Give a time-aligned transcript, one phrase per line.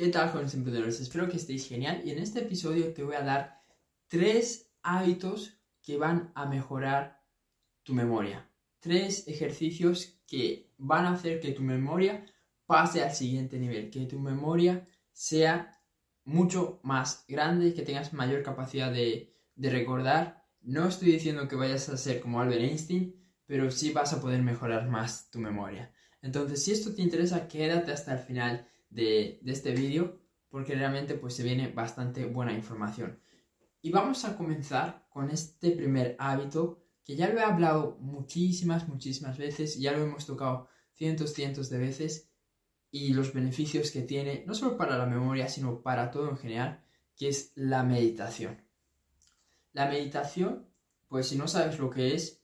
[0.00, 0.98] ¿Qué tal, jóvenes emprendedores?
[0.98, 3.60] Espero que estéis genial y en este episodio te voy a dar
[4.08, 7.22] tres hábitos que van a mejorar
[7.82, 8.48] tu memoria.
[8.78, 12.24] Tres ejercicios que van a hacer que tu memoria
[12.64, 15.78] pase al siguiente nivel, que tu memoria sea
[16.24, 20.46] mucho más grande, que tengas mayor capacidad de, de recordar.
[20.62, 24.40] No estoy diciendo que vayas a ser como Albert Einstein, pero sí vas a poder
[24.40, 25.92] mejorar más tu memoria.
[26.22, 31.34] Entonces, si esto te interesa, quédate hasta el final de, este vídeo porque realmente pues
[31.34, 33.20] se viene bastante buena información.
[33.82, 39.38] Y vamos a comenzar con este primer hábito que ya lo he hablado muchísimas, muchísimas
[39.38, 42.30] veces, ya lo hemos tocado cientos, cientos de veces
[42.90, 46.84] y los beneficios que tiene, no solo para la memoria, sino para todo en general,
[47.16, 48.62] que es la meditación.
[49.72, 50.68] La meditación,
[51.08, 52.42] pues si no sabes lo que es,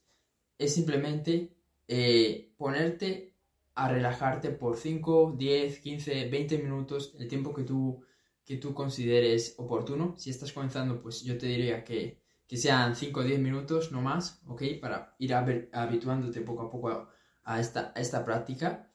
[0.59, 1.57] es simplemente
[1.89, 3.36] eh, ponerte
[3.77, 8.03] a relajarte por 5, 10, 15, 20 minutos, el tiempo que tú,
[8.43, 10.15] que tú consideres oportuno.
[10.17, 14.01] Si estás comenzando, pues yo te diría que, que sean 5 o 10 minutos, no
[14.01, 14.63] más, ¿ok?
[14.81, 17.09] Para ir habituándote poco a poco
[17.45, 18.91] a, esta, esta práctica.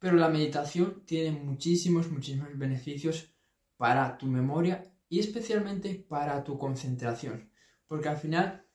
[0.00, 3.32] Pero la meditación tiene muchísimos, muchísimos beneficios
[3.76, 7.52] para tu memoria y especialmente para tu concentración.
[7.86, 8.66] Porque al final,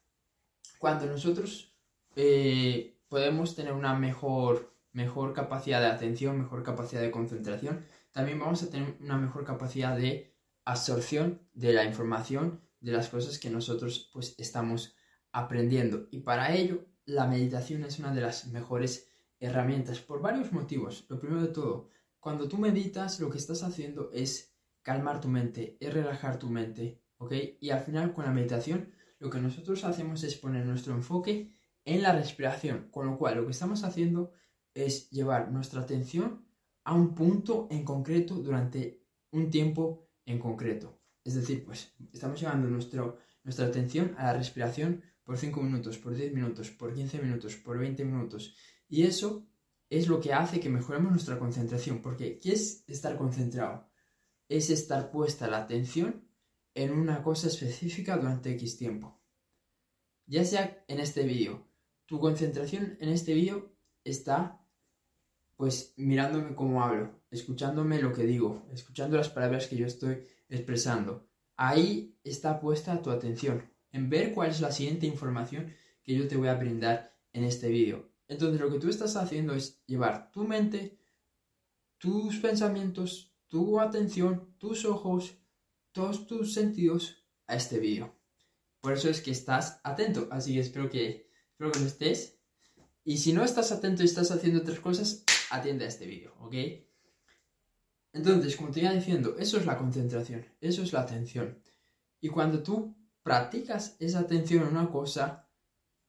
[0.80, 1.76] cuando nosotros
[2.16, 8.64] eh, podemos tener una mejor mejor capacidad de atención, mejor capacidad de concentración, también vamos
[8.64, 10.34] a tener una mejor capacidad de
[10.66, 14.96] absorción de la información, de las cosas que nosotros pues estamos
[15.32, 16.08] aprendiendo.
[16.12, 21.06] Y para ello, la meditación es una de las mejores herramientas por varios motivos.
[21.10, 25.76] Lo primero de todo, cuando tú meditas, lo que estás haciendo es calmar tu mente,
[25.80, 27.34] es relajar tu mente, ¿ok?
[27.60, 31.52] Y al final con la meditación, lo que nosotros hacemos es poner nuestro enfoque
[31.86, 34.32] en la respiración, con lo cual lo que estamos haciendo
[34.74, 36.46] es llevar nuestra atención
[36.84, 41.00] a un punto en concreto durante un tiempo en concreto.
[41.24, 46.34] Es decir, pues estamos llevando nuestra atención a la respiración por 5 minutos, por 10
[46.34, 48.56] minutos, por 15 minutos, por 20 minutos.
[48.90, 49.48] Y eso
[49.90, 52.02] es lo que hace que mejoremos nuestra concentración.
[52.02, 53.90] Porque ¿qué es estar concentrado?
[54.50, 56.28] Es estar puesta la atención
[56.74, 59.22] en una cosa específica durante X tiempo.
[60.26, 61.68] Ya sea en este vídeo.
[62.06, 64.63] Tu concentración en este vídeo está
[65.64, 71.30] pues mirándome cómo hablo, escuchándome lo que digo, escuchando las palabras que yo estoy expresando.
[71.56, 76.36] Ahí está puesta tu atención, en ver cuál es la siguiente información que yo te
[76.36, 78.12] voy a brindar en este vídeo.
[78.28, 81.00] Entonces lo que tú estás haciendo es llevar tu mente,
[81.98, 85.38] tus pensamientos, tu atención, tus ojos,
[85.94, 88.14] todos tus sentidos a este vídeo.
[88.82, 92.38] Por eso es que estás atento, así que espero que, espero que lo estés.
[93.06, 96.56] Y si no estás atento y estás haciendo otras cosas, atiende a este vídeo, ¿ok?
[98.14, 101.60] Entonces, como te iba diciendo, eso es la concentración, eso es la atención.
[102.22, 105.50] Y cuando tú practicas esa atención en una cosa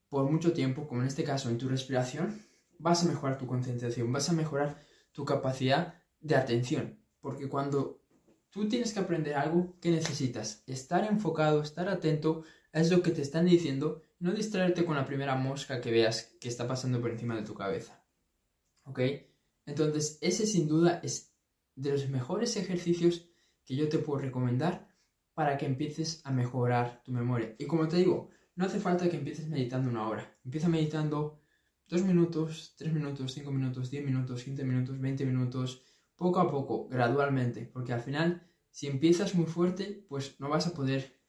[0.09, 2.41] por mucho tiempo, como en este caso en tu respiración,
[2.79, 4.81] vas a mejorar tu concentración, vas a mejorar
[5.13, 7.01] tu capacidad de atención.
[7.21, 8.03] Porque cuando
[8.51, 10.63] tú tienes que aprender algo, ¿qué necesitas?
[10.67, 15.35] Estar enfocado, estar atento a eso que te están diciendo, no distraerte con la primera
[15.37, 18.04] mosca que veas que está pasando por encima de tu cabeza.
[18.85, 19.01] ¿Ok?
[19.67, 21.35] Entonces, ese sin duda es
[21.75, 23.29] de los mejores ejercicios
[23.65, 24.89] que yo te puedo recomendar
[25.35, 27.55] para que empieces a mejorar tu memoria.
[27.59, 30.39] Y como te digo, no hace falta que empieces meditando una hora.
[30.45, 31.41] Empieza meditando
[31.89, 35.83] dos minutos, tres minutos, cinco minutos, diez minutos, quince minutos, veinte minutos,
[36.17, 40.75] poco a poco, gradualmente, porque al final, si empiezas muy fuerte, pues no vas a
[40.75, 41.21] poder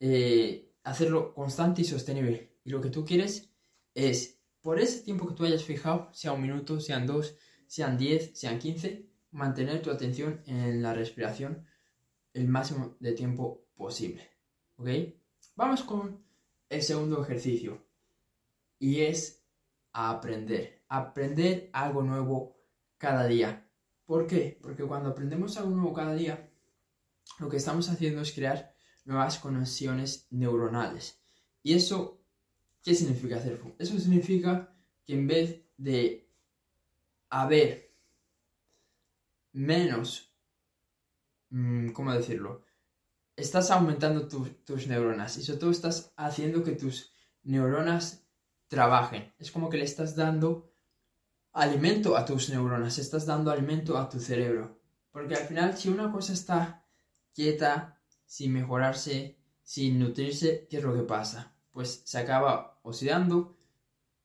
[0.00, 2.58] eh, hacerlo constante y sostenible.
[2.64, 3.52] Y lo que tú quieres
[3.94, 4.37] es,
[4.68, 7.34] por ese tiempo que tú hayas fijado, sea un minuto, sean dos,
[7.66, 11.66] sean 10, sean 15, mantener tu atención en la respiración
[12.34, 14.28] el máximo de tiempo posible.
[14.76, 14.88] ¿Ok?
[15.56, 16.22] Vamos con
[16.68, 17.82] el segundo ejercicio
[18.78, 19.42] y es
[19.94, 20.84] aprender.
[20.90, 22.60] Aprender algo nuevo
[22.98, 23.70] cada día.
[24.04, 24.58] ¿Por qué?
[24.60, 26.52] Porque cuando aprendemos algo nuevo cada día,
[27.38, 28.74] lo que estamos haciendo es crear
[29.06, 31.22] nuevas conexiones neuronales.
[31.62, 32.17] ¿Y eso
[32.88, 33.60] qué significa hacer?
[33.78, 34.74] Eso significa
[35.04, 36.26] que en vez de
[37.28, 37.94] haber
[39.52, 40.32] menos,
[41.50, 42.62] mm, ¿cómo decirlo?
[43.36, 47.12] Estás aumentando tus neuronas y sobre todo estás haciendo que tus
[47.42, 48.26] neuronas
[48.68, 49.34] trabajen.
[49.38, 50.72] Es como que le estás dando
[51.52, 54.80] alimento a tus neuronas, estás dando alimento a tu cerebro.
[55.10, 56.86] Porque al final, si una cosa está
[57.34, 61.54] quieta, sin mejorarse, sin nutrirse, ¿qué es lo que pasa?
[61.70, 63.56] Pues se acaba oxidando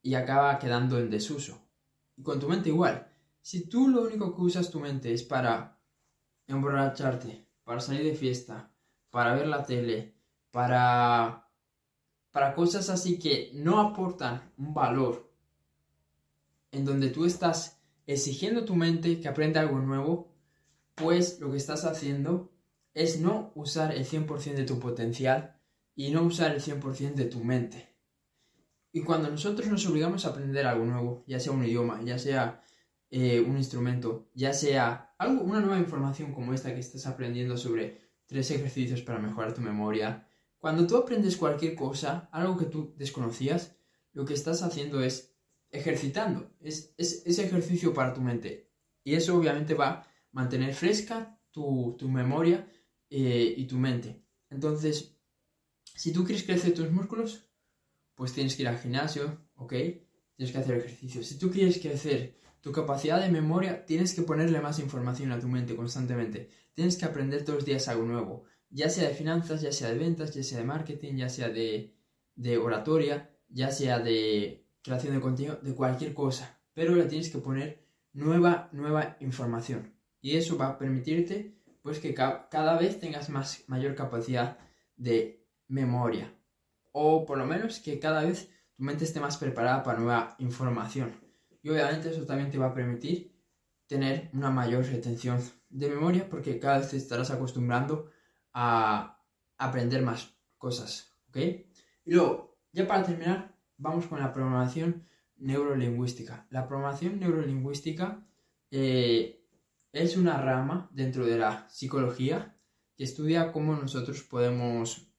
[0.01, 1.61] y acaba quedando en desuso.
[2.17, 3.07] Y con tu mente igual.
[3.41, 5.79] Si tú lo único que usas tu mente es para
[6.47, 8.71] emborracharte, para salir de fiesta,
[9.09, 10.15] para ver la tele,
[10.51, 11.49] para,
[12.31, 15.31] para cosas así que no aportan un valor,
[16.71, 20.33] en donde tú estás exigiendo tu mente que aprenda algo nuevo,
[20.95, 22.51] pues lo que estás haciendo
[22.93, 25.59] es no usar el 100% de tu potencial
[25.95, 27.92] y no usar el 100% de tu mente.
[28.93, 32.63] Y cuando nosotros nos obligamos a aprender algo nuevo, ya sea un idioma, ya sea
[33.09, 37.99] eh, un instrumento, ya sea algo, una nueva información como esta que estás aprendiendo sobre
[38.27, 40.27] tres ejercicios para mejorar tu memoria,
[40.63, 43.75] cuando tú aprendes cualquier cosa, algo que tú desconocías,
[44.13, 45.35] lo que estás haciendo es
[45.71, 48.71] ejercitando, es, ese ejercicio para tu mente.
[49.03, 52.65] Y eso obviamente va a mantener fresca tu, memoria
[53.09, 54.23] eh, y tu mente.
[54.49, 55.17] Entonces,
[55.83, 57.49] si tú quieres crecer tus músculos,
[58.23, 59.73] pues tienes que ir al gimnasio, ¿ok?
[60.37, 61.21] Tienes que hacer ejercicio.
[61.25, 65.49] Si tú quieres crecer tu capacidad de memoria, tienes que ponerle más información a tu
[65.49, 66.47] mente constantemente.
[66.73, 69.97] Tienes que aprender todos los días algo nuevo, ya sea de finanzas, ya sea de
[69.97, 71.97] ventas, ya sea de marketing, ya sea de,
[72.35, 76.61] de oratoria, ya sea de creación de contenido, de cualquier cosa.
[76.73, 79.97] Pero le tienes que poner nueva, nueva información.
[80.21, 84.59] Y eso va a permitirte pues que cada vez tengas más, mayor capacidad
[84.95, 86.33] de memoria.
[86.93, 91.13] O por lo menos que cada vez tu mente esté más preparada para nueva información.
[91.61, 93.33] Y obviamente eso también te va a permitir
[93.87, 98.09] tener una mayor retención de memoria porque cada vez te estarás acostumbrando
[98.53, 99.21] a
[99.57, 101.13] aprender más cosas.
[101.27, 101.37] ¿Ok?
[102.05, 105.05] Y luego, ya para terminar, vamos con la programación
[105.37, 106.47] neurolingüística.
[106.49, 108.25] La programación neurolingüística
[108.71, 109.45] eh,
[109.91, 112.57] es una rama dentro de la psicología
[112.95, 115.12] que estudia cómo nosotros podemos,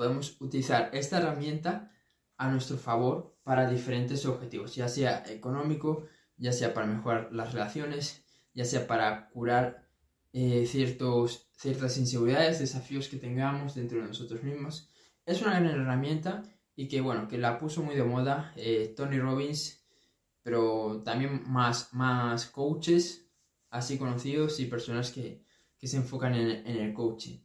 [0.00, 1.92] podemos utilizar esta herramienta
[2.38, 6.06] a nuestro favor para diferentes objetivos, ya sea económico,
[6.38, 8.24] ya sea para mejorar las relaciones,
[8.54, 9.86] ya sea para curar
[10.32, 14.88] eh, ciertos, ciertas inseguridades, desafíos que tengamos dentro de nosotros mismos.
[15.26, 16.44] Es una gran herramienta
[16.74, 19.84] y que, bueno, que la puso muy de moda eh, Tony Robbins,
[20.42, 23.28] pero también más, más coaches
[23.68, 25.44] así conocidos y personas que,
[25.76, 27.36] que se enfocan en, en, el coaching.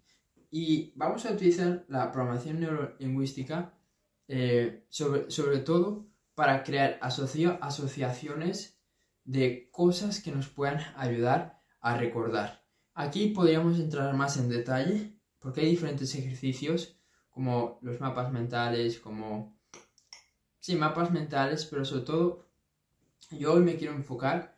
[0.58, 3.74] Y vamos a utilizar la programación neurolingüística
[4.30, 8.80] eh, sobre, sobre, todo para crear asociaciones
[9.26, 12.64] de cosas que nos puedan ayudar a recordar.
[12.94, 19.60] Aquí podríamos entrar más en detalle porque hay diferentes ejercicios como los mapas mentales, como...
[20.62, 22.48] Sí, mapas mentales, pero sobre todo
[23.30, 24.58] yo hoy me quiero enfocar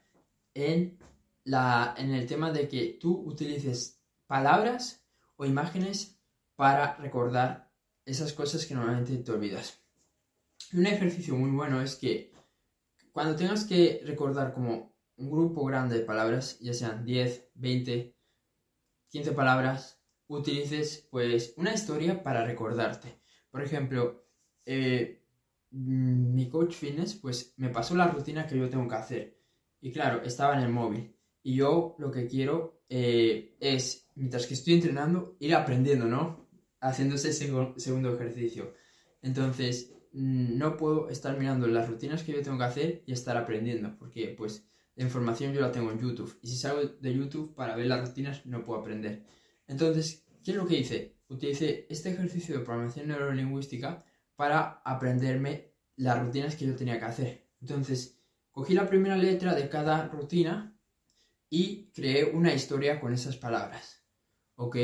[0.54, 1.00] en,
[1.44, 5.07] la, en el tema de que tú utilices palabras
[5.38, 6.20] o imágenes
[6.56, 7.72] para recordar
[8.06, 9.82] esas cosas que normalmente te olvidas.
[10.74, 12.34] Un ejercicio muy bueno es que
[13.12, 18.16] cuando tengas que recordar como un grupo grande de palabras, ya sean 10, 20,
[19.10, 23.20] 15 palabras, utilices pues una historia para recordarte.
[23.50, 24.28] Por ejemplo,
[24.66, 25.24] eh,
[25.72, 29.42] mi coach fitness pues me pasó la rutina que yo tengo que hacer.
[29.80, 31.17] Y claro, estaba en el móvil.
[31.48, 36.46] Y yo lo que quiero eh, es, mientras que estoy entrenando, ir aprendiendo, ¿no?
[36.82, 38.74] haciendo ese segundo ejercicio.
[39.22, 43.38] Entonces, mm, no puedo estar mirando las rutinas que yo tengo que hacer y estar
[43.38, 46.38] aprendiendo, porque pues la información yo la tengo en YouTube.
[46.42, 49.24] Y si salgo de YouTube para ver las rutinas, no puedo aprender.
[49.68, 51.16] Entonces, ¿qué es lo que hice?
[51.30, 54.04] Utilicé este ejercicio de programación neurolingüística
[54.36, 57.48] para aprenderme las rutinas que yo tenía que hacer.
[57.62, 58.20] Entonces,
[58.52, 60.74] cogí la primera letra de cada rutina
[61.50, 64.04] y creé una historia con esas palabras.
[64.56, 64.78] ¿Ok?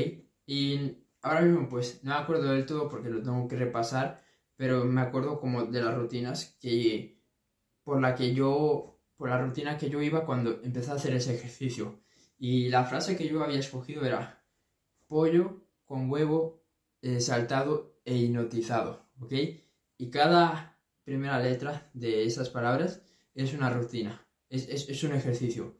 [0.45, 4.23] Y ahora mismo pues no me acuerdo del todo porque lo tengo que repasar,
[4.55, 7.21] pero me acuerdo como de las rutinas que
[7.83, 11.35] por la que yo por la rutina que yo iba cuando empecé a hacer ese
[11.35, 12.01] ejercicio.
[12.37, 14.43] Y la frase que yo había escogido era
[15.07, 16.63] pollo con huevo
[17.01, 19.33] eh, saltado e hipnotizado, ¿ok?
[19.97, 23.01] Y cada primera letra de esas palabras
[23.35, 25.77] es una rutina, es, un ejercicio.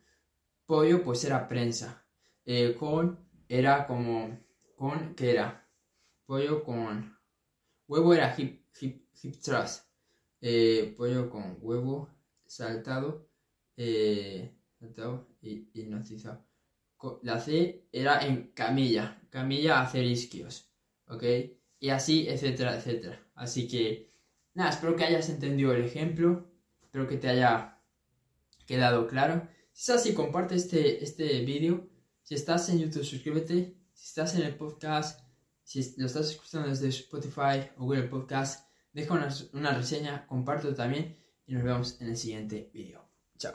[0.66, 2.06] Pollo pues era prensa,
[2.46, 4.40] eh, con era como
[4.76, 5.70] con, ¿qué era?
[6.26, 7.18] Pollo con,
[7.88, 9.86] huevo era hip, hip, hip thrust,
[10.42, 12.10] eh, pollo con huevo
[12.46, 13.30] saltado,
[13.78, 16.46] eh, saltado y hipnotizado.
[17.22, 20.72] La C era en camilla, camilla hacer isquios,
[21.08, 21.24] ¿ok?
[21.80, 23.22] Y así, etcétera, etcétera.
[23.36, 24.14] Así que,
[24.54, 26.50] nada, espero que hayas entendido el ejemplo,
[26.82, 27.82] espero que te haya
[28.66, 29.48] quedado claro.
[29.74, 31.90] Si es así, comparte este, este vídeo.
[32.22, 35.22] Si estás en YouTube, suscríbete si estás en el podcast,
[35.64, 41.18] si lo estás escuchando desde Spotify o Google Podcast, deja una, una reseña, compártelo también
[41.46, 43.08] y nos vemos en el siguiente video.
[43.38, 43.54] Chao.